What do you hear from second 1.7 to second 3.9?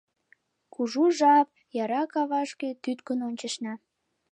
яра кавашке тӱткын ончышна.